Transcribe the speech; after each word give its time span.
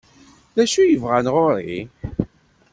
D 0.55 0.57
acu 0.63 0.79
ay 0.81 0.97
bɣant 1.01 1.27
ɣer-i? 1.35 1.79